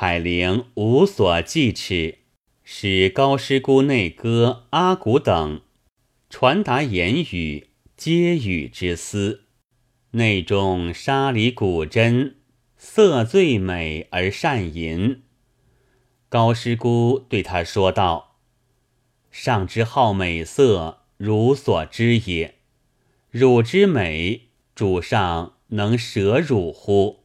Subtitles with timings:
[0.00, 2.18] 海陵无所忌齿，
[2.62, 5.62] 使高师姑内哥阿古等
[6.30, 9.46] 传达言语，皆语之思。
[10.12, 12.36] 内中沙里古针，
[12.76, 15.22] 色最美而善吟。
[16.28, 18.36] 高师姑对他说道
[19.32, 22.54] ：“上之好美色，汝所知也。
[23.32, 24.42] 汝之美，
[24.76, 27.17] 主上能舍汝乎？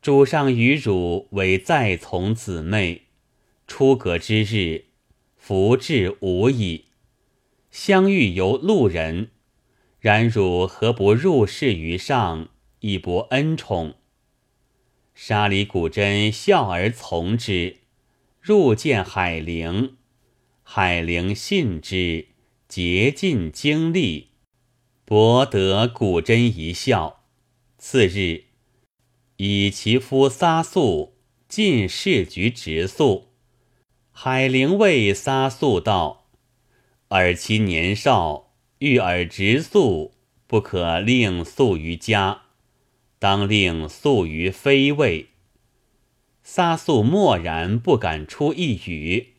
[0.00, 3.02] 主上与汝为再从姊妹，
[3.66, 4.84] 出阁之日，
[5.36, 6.84] 福至无矣。
[7.70, 9.30] 相遇由路人，
[9.98, 12.48] 然汝何不入仕于上，
[12.80, 13.96] 以博恩宠？”
[15.14, 17.78] 沙里古真笑而从之，
[18.40, 19.96] 入见海陵。
[20.62, 22.28] 海陵信之，
[22.68, 24.28] 竭尽精力，
[25.04, 27.24] 博得古真一笑。
[27.78, 28.44] 次日，
[29.38, 31.14] 以其夫撒宿
[31.48, 33.28] 进士局直宿。
[34.10, 36.26] 海陵谓撒宿道
[37.10, 40.12] ：“尔其年少，欲尔直宿，
[40.48, 42.42] 不可令宿于家。”
[43.20, 45.28] 当令宿于非位。
[46.42, 49.34] 撒宿默然不敢出一语。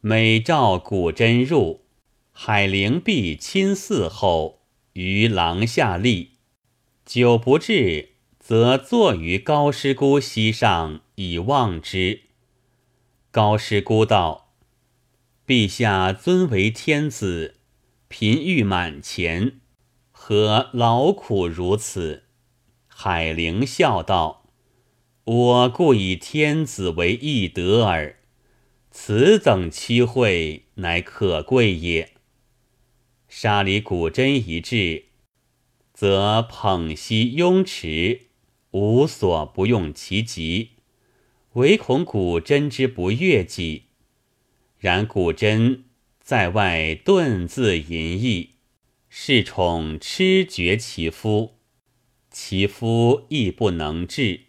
[0.00, 1.82] 每召古真入，
[2.30, 4.60] 海陵必亲伺候
[4.92, 6.32] 于廊下立。
[7.04, 8.15] 久不至，
[8.48, 12.20] 则坐于高师姑膝上以望之。
[13.32, 14.52] 高师姑道
[15.44, 17.56] ：“陛下尊为天子，
[18.06, 19.58] 贫欲满前，
[20.12, 22.22] 何劳苦如此？”
[22.86, 24.46] 海陵笑道
[25.24, 28.20] ：“我故以天子为义德耳，
[28.92, 32.12] 此等欺惠，乃可贵也。
[33.26, 35.06] 沙里古真一至，
[35.92, 38.25] 则捧膝拥持，
[38.76, 40.72] 无所不用其极，
[41.54, 43.84] 唯恐古真之不悦己。
[44.78, 45.84] 然古真
[46.20, 48.50] 在外顿自淫逸，
[49.10, 51.54] 恃宠痴绝其夫。”
[52.30, 54.42] 其夫亦不能治。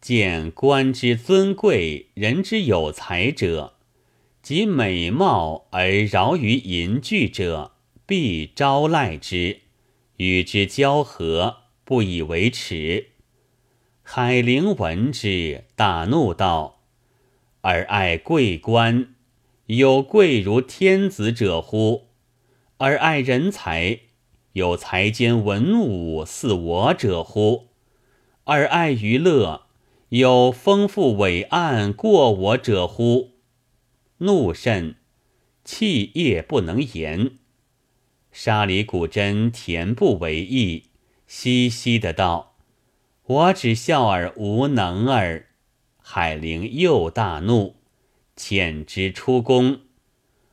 [0.00, 3.74] 见官之尊贵，人之有才者，
[4.42, 9.60] 及美貌而饶于淫具者，必招赖之，
[10.16, 13.08] 与之交合，不以为耻。
[14.02, 16.80] 海陵闻之，大怒道
[17.62, 19.14] ：“尔爱贵官，
[19.66, 22.08] 有贵如天子者乎？
[22.78, 24.00] 尔爱人才。”
[24.54, 27.70] 有才兼文武似我者乎？
[28.44, 29.66] 尔爱娱乐，
[30.10, 33.32] 有丰富伟岸过我者乎？
[34.18, 34.94] 怒甚，
[35.64, 37.32] 气液不能言。
[38.30, 40.84] 沙里古真恬不为意，
[41.26, 42.56] 嘻嘻的道
[43.24, 45.46] ：“我只笑而无能耳。”
[46.00, 47.76] 海陵又大怒，
[48.36, 49.80] 遣之出宫，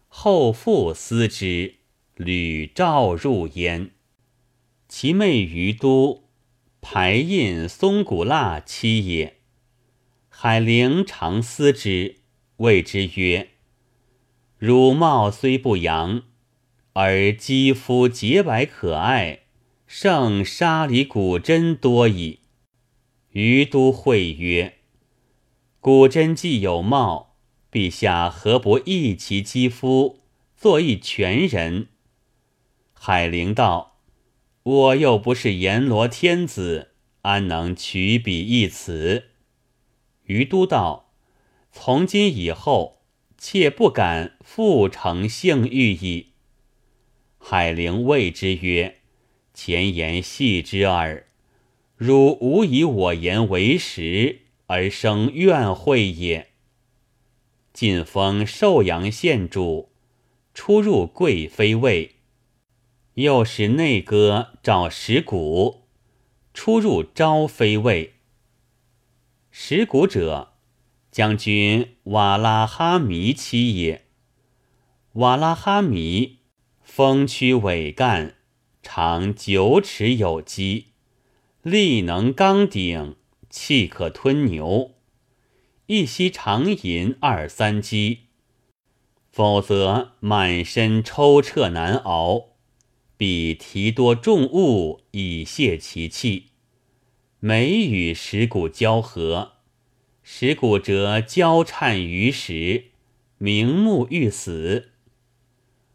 [0.08, 1.76] 后复思之。
[2.16, 3.92] 屡召入焉，
[4.88, 6.26] 其妹于都
[6.80, 9.38] 排印松骨蜡妻也。
[10.30, 12.18] 海陵常思之，
[12.58, 13.50] 谓之曰
[14.60, 16.22] ：“汝貌虽不扬，
[16.94, 19.41] 而肌肤洁白可爱，
[19.94, 22.40] 胜沙里古真多矣。”
[23.31, 24.75] 于都会曰
[25.81, 27.35] ：“古真既有貌，
[27.69, 30.22] 陛下何不益其肌肤，
[30.56, 31.90] 作一全人？”
[32.96, 33.97] 海陵道
[34.63, 36.91] ：“我又不是阎罗天子，
[37.24, 39.25] 安能取彼一词？”
[40.24, 41.12] 于都道
[41.74, 43.01] ：“从今以后，
[43.38, 46.28] 妾不敢复承性欲矣。”
[47.38, 49.00] 海陵谓之曰
[49.64, 51.28] ：“前言戏之耳，
[51.96, 56.48] 汝无以我言为实，而生怨讳也。”
[57.72, 59.92] 晋封寿阳县主，
[60.56, 62.16] 出入贵妃位。
[63.14, 65.84] 又使内阁召石鼓，
[66.56, 68.14] 出入昭妃位。
[69.52, 70.54] 石鼓者，
[71.12, 74.06] 将军瓦拉哈弥妻也。
[75.14, 76.40] 瓦拉哈弥
[76.81, 78.38] 风屈伟干，
[78.83, 80.88] 长九尺有肌，
[81.62, 83.16] 力能刚鼎，
[83.50, 84.95] 气可吞牛。
[85.86, 88.22] 一夕长吟二三击，
[89.31, 92.50] 否则满身抽搐难熬。
[93.18, 96.48] 必提多重物以泄其气，
[97.39, 99.57] 每与石鼓交合，
[100.24, 102.86] 石鼓则交颤于时，
[103.38, 104.89] 明目欲死。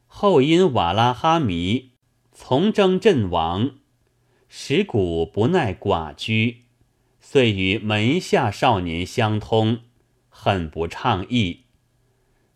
[0.06, 1.96] 后因瓦拉哈弥
[2.38, 3.77] 从征阵亡，
[4.47, 6.65] 石鼓不耐寡居，
[7.19, 9.81] 遂与门下少年相通，
[10.29, 11.62] 很不畅意。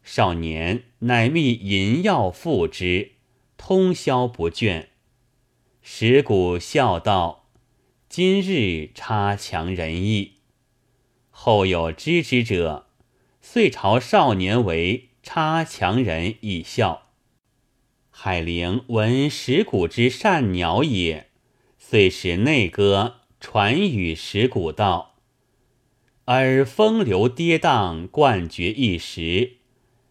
[0.03, 3.13] 少年乃觅银药付之，
[3.57, 4.89] 通宵不倦。
[5.81, 7.47] 石鼓笑道
[8.07, 10.35] ：“今日差强人意。”
[11.33, 12.87] 后有知之者，
[13.41, 17.10] 遂朝少年为差强人以笑。
[18.23, 21.29] 海陵闻石鼓之善鸟也，
[21.79, 23.15] 遂使内歌。
[23.41, 25.15] 传与石鼓道
[26.27, 29.53] ：“尔风流跌宕，冠绝一时；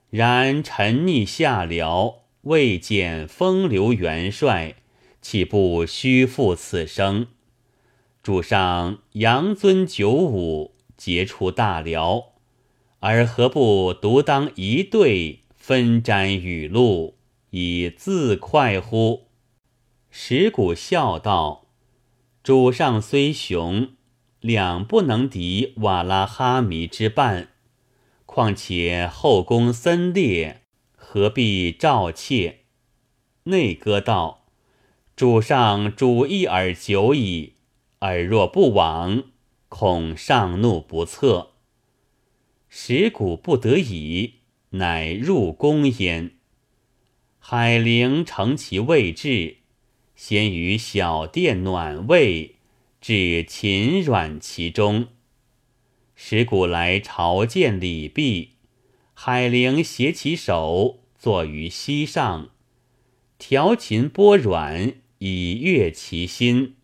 [0.10, 4.78] 然沉溺下僚，未见风流元帅，
[5.22, 7.28] 岂不虚负此生？
[8.24, 12.34] 主上扬尊九五，杰出大辽，
[13.02, 17.19] 而何不独当一对，分沾雨露，
[17.52, 19.28] 以自快乎？”
[20.12, 21.68] 石鼓笑道。
[22.42, 23.90] 主上虽雄，
[24.40, 27.50] 两不能敌瓦拉哈迷之半。
[28.26, 30.62] 况且后宫森烈，
[30.96, 32.62] 何必召妾？
[33.44, 34.46] 内歌道
[35.16, 37.56] ：“主上主意而久矣，
[38.00, 39.24] 尔若不往，
[39.68, 41.52] 恐上怒不测。”
[42.70, 44.36] 石鼓不得已，
[44.72, 46.39] 乃入宫焉。
[47.40, 49.58] 海陵乘其位置。
[50.16, 52.56] 先于小殿暖位，
[53.00, 55.08] 至秦软其中。
[56.14, 58.50] 石鼓来朝见礼毕，
[59.14, 62.50] 海陵携其手坐于膝上，
[63.38, 66.76] 调琴拨软以悦其心，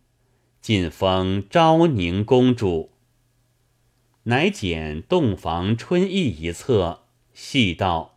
[0.61, 2.91] 进封昭宁公主。
[4.23, 7.03] 乃捡洞房春意一册，
[7.33, 8.14] 细道：“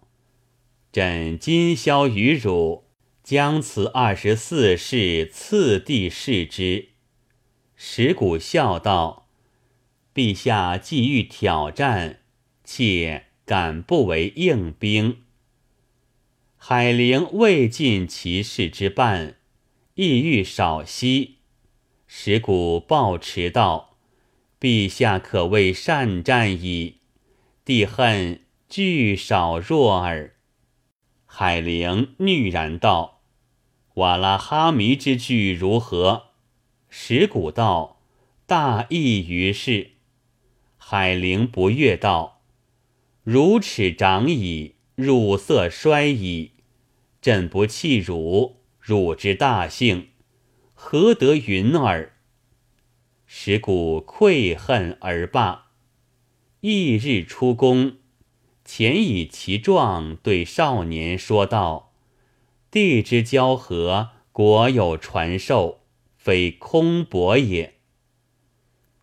[0.99, 2.85] 朕今宵与汝。”
[3.29, 6.89] 将此二十四事次第视之。
[7.77, 9.29] 石鼓笑道
[10.15, 12.21] ：“陛下既欲挑战，
[12.65, 15.25] 且敢不为应兵？”
[16.56, 19.37] 海陵未尽其事之半，
[19.97, 21.41] 意欲少息。
[22.06, 23.99] 石鼓抱持道
[24.59, 27.01] ：“陛下可谓善战矣，
[27.67, 28.41] 帝恨
[28.71, 30.37] 聚少弱耳。”
[31.31, 33.21] 海陵怒然道。
[33.95, 36.31] 瓦拉哈迷之句如何？
[36.89, 38.01] 石鼓道
[38.47, 39.91] ：“大异于是。”
[40.79, 42.41] 海陵不悦道
[43.23, 46.53] ：“汝齿长矣，汝色衰矣。
[47.21, 50.09] 朕不弃汝，汝之大幸，
[50.73, 52.15] 何得云耳？”
[53.27, 55.67] 石鼓愧恨而罢。
[56.61, 57.98] 翌日出宫，
[58.70, 61.94] 前以其状对少年说道。
[62.70, 65.81] 地之交合，国有传授，
[66.19, 67.79] 非空博也。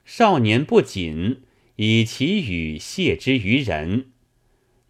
[0.05, 1.41] 少年不谨，
[1.77, 4.11] 以其语谢之于人。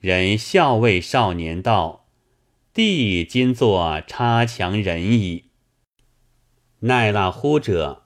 [0.01, 2.10] 人笑谓少年道
[2.75, 5.45] ：“帝今作差强人矣。”
[6.83, 8.04] 奈那乎者，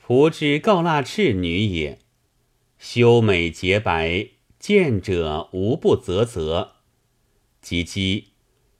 [0.00, 1.98] 仆之告那赤女也，
[2.78, 4.28] 修美洁白，
[4.62, 6.74] 见者无不啧啧。
[7.60, 8.28] 及姬。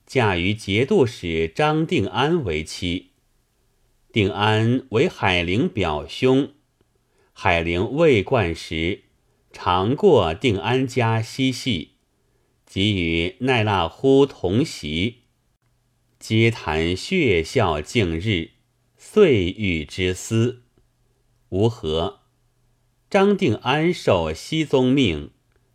[0.07, 3.13] 嫁于节度使张定安为妻，
[4.13, 6.53] 定安为海陵表兄。
[7.33, 9.05] 海陵未冠时，
[9.53, 11.93] 常过定安家嬉戏，
[12.67, 15.23] 即与奈腊忽同席，
[16.19, 18.51] 皆谈血笑敬日，
[18.99, 20.63] 岁欲之思。
[21.49, 22.21] 无何，
[23.09, 25.31] 张定安受熹宗命，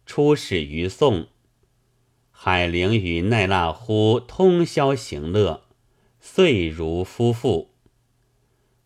[0.07, 1.27] 出使于宋。
[2.31, 5.65] 海陵与奈腊忽通宵行乐，
[6.19, 7.75] 遂如夫妇。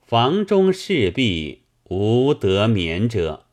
[0.01, 3.45] 房中事毕，无得眠者。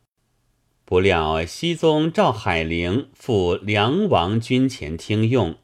[0.84, 5.56] 不料熹宗召海陵赴梁王军前听用，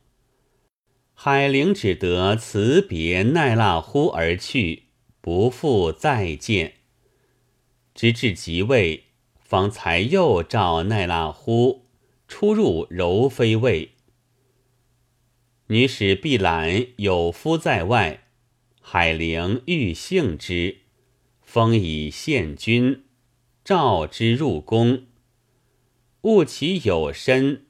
[1.14, 4.82] 海陵只得辞别奈腊忽而去，
[5.22, 6.74] 不复再见。
[7.94, 9.04] 直至即位，
[9.40, 11.83] 方才又召奈腊忽
[12.26, 13.90] 出入柔妃位。
[15.68, 18.24] 女使毕览有夫在外，
[18.80, 20.78] 海陵欲幸之，
[21.40, 23.04] 封以献君，
[23.64, 25.06] 召之入宫，
[26.22, 27.64] 悟其有身，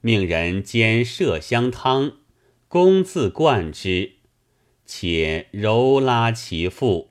[0.00, 2.18] 命人煎麝香汤，
[2.66, 4.12] 公自灌之，
[4.86, 7.10] 且揉拉其腹。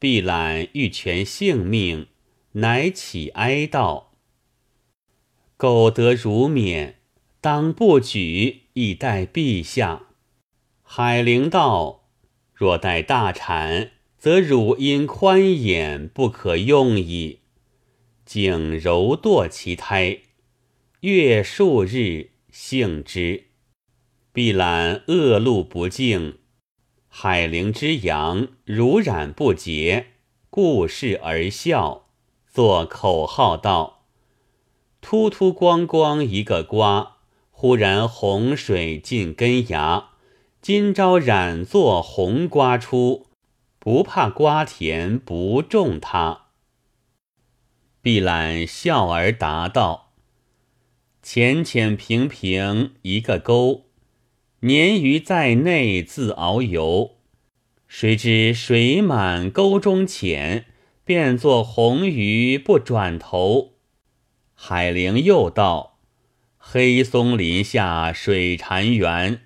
[0.00, 2.08] 毕览欲全性命，
[2.52, 4.06] 乃起哀悼
[5.62, 6.96] ：“苟得如免，
[7.40, 10.06] 当不举。”以待陛下。
[10.82, 12.08] 海陵道：
[12.52, 17.38] 若待大产，则汝因宽眼不可用矣。
[18.24, 20.22] 竟柔堕其胎，
[21.02, 23.44] 月数日幸之。
[24.32, 26.38] 碧览恶露不净，
[27.06, 30.06] 海陵之阳如染不洁，
[30.50, 32.08] 故视而笑，
[32.50, 34.01] 作口号道
[35.02, 37.18] ：“秃秃光光一个瓜，
[37.50, 40.12] 忽然洪水尽根芽。
[40.62, 43.26] 今朝染作红瓜出。”
[43.84, 46.42] 不怕瓜田不种它。
[48.00, 50.12] 碧兰笑而答道
[51.20, 53.86] ：“浅浅平平一个沟，
[54.60, 57.16] 鲶鱼在内自遨游。
[57.88, 60.66] 谁知水满沟中浅，
[61.04, 63.71] 变作红鱼不转头。”
[64.64, 65.98] 海灵又道
[66.56, 69.40] ：“黑松林下水潺湲，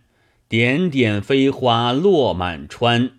[0.47, 3.13] 点点飞花落满川。”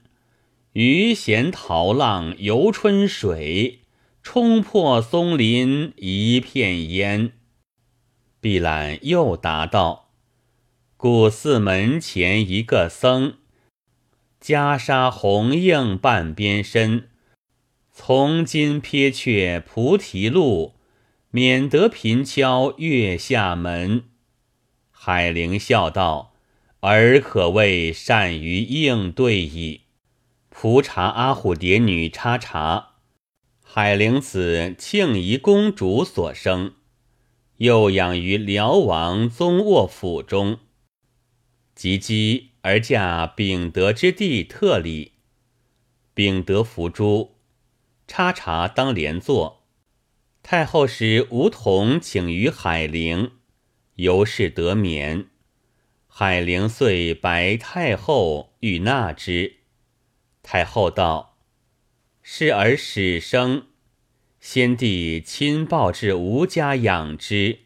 [0.73, 3.79] 鱼衔桃浪游春水，
[4.21, 7.31] 冲破松林一片烟。
[8.39, 10.11] 碧兰又答道
[10.97, 13.37] ：“古寺门前一个僧，
[14.39, 17.09] 袈裟红映半边身。
[17.91, 20.75] 从今撇却菩提路，
[21.31, 24.05] 免得贫敲月下门。”
[24.91, 26.33] 海灵笑道
[26.81, 29.81] ：“儿可谓善于应对矣。”
[30.49, 32.93] 蒲茶阿虎蝶女叉叉，
[33.63, 36.73] 海陵子庆仪公主所生，
[37.57, 40.57] 幼养于辽王宗卧府中。
[41.75, 45.11] 及笄而嫁秉德之弟特里，
[46.15, 47.35] 秉德伏诛，
[48.07, 49.56] 叉叉当连坐。
[50.49, 53.31] 太后使梧桐请于海陵，
[53.95, 55.25] 由是得免。
[56.07, 59.57] 海陵遂白太后欲纳之。
[60.41, 61.37] 太后道
[62.23, 63.65] ：“是儿始生，
[64.39, 67.59] 先帝亲抱至吾家养之，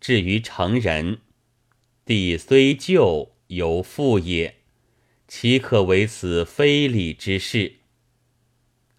[0.00, 1.18] 至于成人，
[2.06, 4.62] 弟虽旧，犹父也，
[5.28, 7.80] 岂可为此非礼之事？”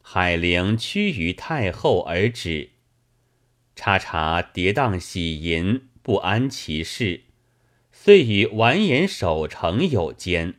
[0.03, 2.73] 海陵屈于太后而止。
[3.75, 7.25] 叉叉跌宕喜吟，不安其事，
[7.91, 10.55] 遂与完颜守成有间。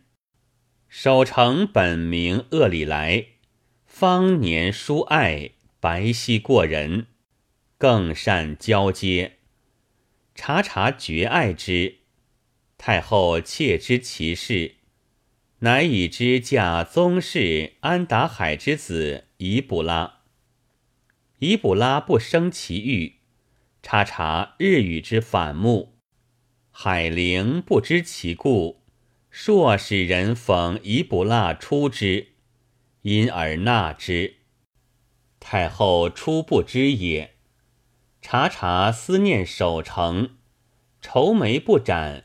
[0.89, 3.27] 守成本名鄂里来，
[3.87, 7.07] 方年疏爱，白皙过人，
[7.79, 9.39] 更善交接。
[10.35, 12.01] 察察绝爱之，
[12.77, 14.77] 太后窃知其事，
[15.61, 20.16] 乃以之嫁宗室安达海之子伊卜拉。
[21.41, 23.17] 夷卜拉不生其欲，
[23.83, 25.99] 察察日与之反目，
[26.71, 28.83] 海陵不知其故。
[29.29, 32.29] 硕使人讽夷卜拉出之，
[33.03, 34.37] 因而纳之。
[35.39, 37.35] 太后初不知也。
[38.23, 40.37] 察察思念守城，
[41.03, 42.25] 愁眉不展，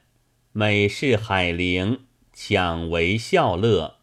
[0.53, 3.97] 每视海陵，强为笑乐，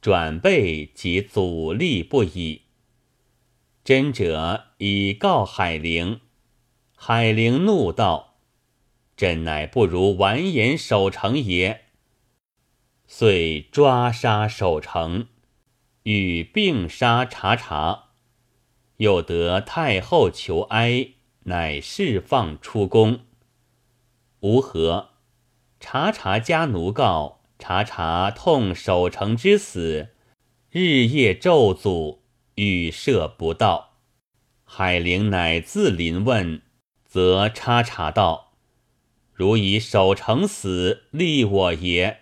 [0.00, 2.62] 转背及阻力不已。
[3.90, 6.20] 真者以告海陵，
[6.94, 8.36] 海陵怒道
[9.18, 11.86] ：“朕乃不如完颜守成也。”
[13.08, 15.26] 遂抓杀守城，
[16.04, 18.10] 与并杀查查，
[18.98, 21.08] 又得太后求哀，
[21.46, 23.22] 乃释放出宫。
[24.38, 25.08] 无何，
[25.80, 30.10] 查查家奴告查查痛守城之死，
[30.70, 32.19] 日夜咒诅，
[32.60, 33.96] 欲设不到。
[34.64, 36.60] 海陵乃自临问，
[37.06, 38.52] 则察察道
[39.32, 42.20] ：“如以守城死立我也。”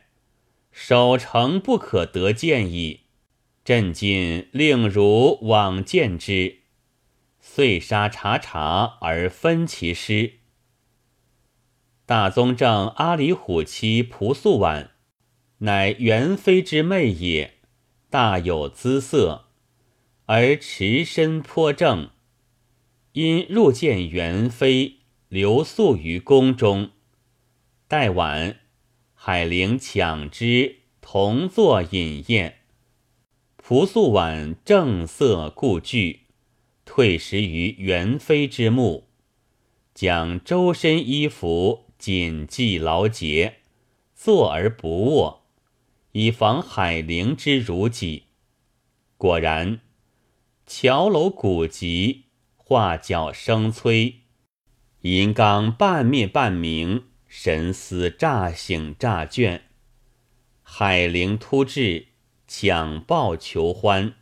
[0.71, 3.00] 守城不可得见矣，
[3.64, 6.61] 朕今令汝往见之。
[7.40, 10.35] 遂杀察察而分其尸。
[12.07, 14.92] 大宗正阿里虎妻蒲素婉，
[15.59, 17.59] 乃元妃之妹也，
[18.09, 19.48] 大有姿色，
[20.30, 22.11] 而持身颇正。
[23.12, 24.97] 因入见元妃，
[25.28, 26.90] 留宿于宫中。
[27.88, 28.61] 待晚。
[29.14, 32.58] 海陵抢之，同坐饮宴。
[33.56, 36.20] 蒲素婉正色故惧，
[36.85, 39.08] 退食于元妃之墓，
[39.94, 43.61] 将周身衣服紧系牢结，
[44.14, 45.47] 坐而不卧，
[46.12, 48.25] 以防海陵之如己。
[49.16, 49.80] 果然，
[50.70, 54.16] 桥楼古急，画角声催，
[55.00, 57.04] 银缸半灭半明。
[57.26, 59.62] 神思乍醒乍倦，
[60.62, 62.08] 海灵突至，
[62.46, 64.12] 抢报求欢。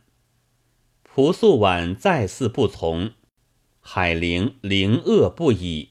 [1.03, 3.11] 蒲素婉再次不从，
[3.81, 5.89] 海陵凌恶不已，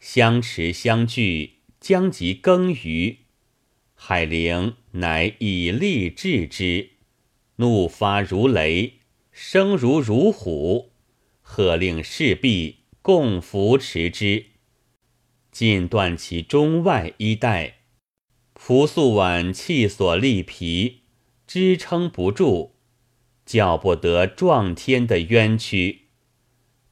[0.00, 3.18] 相持相拒，将及更余。
[3.94, 6.90] 海陵乃以力制之，
[7.56, 8.94] 怒发如雷，
[9.38, 10.92] 声如如虎，
[11.42, 14.46] 喝令士婢共扶持之，
[15.52, 17.80] 尽断其中外衣带。
[18.54, 21.02] 蒲素婉气所力疲，
[21.46, 22.76] 支撑不住，
[23.44, 26.06] 叫不得撞天的冤屈，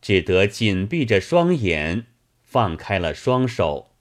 [0.02, 2.08] 只得紧闭着双眼，
[2.42, 3.92] 放开了双手。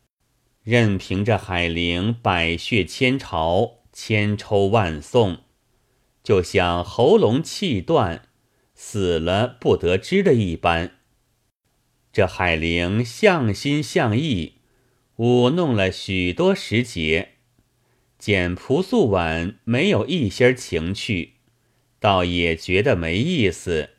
[0.63, 5.43] 任凭着海陵百血千潮，千抽万送，
[6.21, 8.27] 就像喉咙气断，
[8.85, 10.97] 死了不得知的一般。
[12.11, 14.55] 这海陵向心向意，
[15.15, 17.29] 舞弄了许多时节，
[18.19, 21.35] 见蒲素婉没有一些情趣，
[21.99, 23.91] 倒也觉得没意思，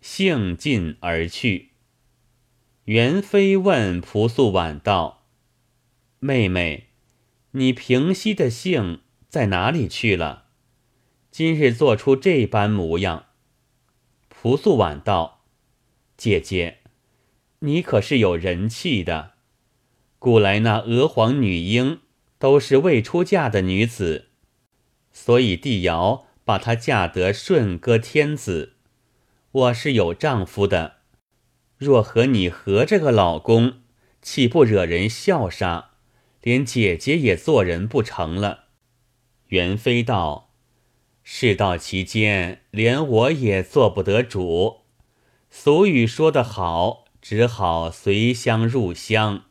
[0.00, 1.72] 兴尽而去。
[2.86, 5.26] 元妃问蒲素婉道。
[6.18, 6.88] 妹妹，
[7.52, 10.46] 你平息的性在哪里去了？
[11.30, 13.26] 今日做出这般模样。
[14.40, 15.40] 蒲素婉道
[16.16, 16.78] ：“姐姐，
[17.58, 19.32] 你可是有人气的。
[20.20, 22.02] 古来那娥皇女英
[22.38, 24.28] 都是未出嫁的女子，
[25.12, 28.74] 所以帝尧把她嫁得顺歌天子。
[29.50, 30.98] 我是有丈夫的，
[31.76, 33.80] 若和你合这个老公，
[34.22, 35.90] 岂不惹人笑杀？”
[36.42, 38.66] 连姐姐也做人不成了。
[39.48, 40.47] 元妃道
[41.30, 44.78] ：“事到其间，连我也做不得主。
[45.50, 49.44] 俗语说得好，只好随香入香，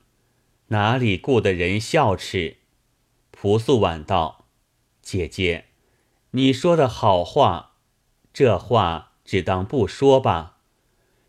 [0.69, 2.57] 哪里顾得人笑齿？”
[3.29, 4.47] 蒲素婉道
[5.03, 5.65] ：“姐姐，
[6.31, 7.75] 你说的好话，
[8.33, 10.57] 这话只当不说吧。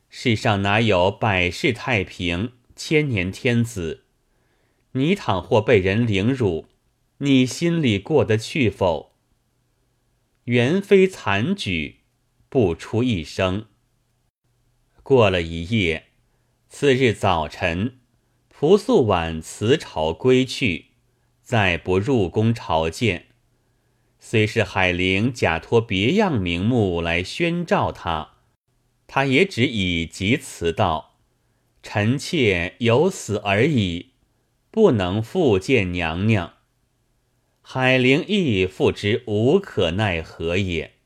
[0.08, 4.04] 世上哪有百世太平、千年天子？”
[4.92, 6.64] 你倘或被人凌辱，
[7.18, 9.12] 你心里过得去否？
[10.48, 11.96] 元妃残举，
[12.48, 13.66] 不出一声。
[15.02, 16.06] 过了一夜，
[16.70, 17.98] 次日早晨，
[18.48, 20.86] 蒲素婉辞朝归去，
[21.42, 23.26] 再不入宫朝见。
[24.18, 28.36] 虽是海陵假托别样名目来宣召他，
[29.06, 31.18] 他也只以疾辞道
[31.84, 34.12] ：“臣妾有死而已。”
[34.72, 36.54] 不能复见娘娘，
[37.70, 40.97] 海陵亦复之无可奈何也。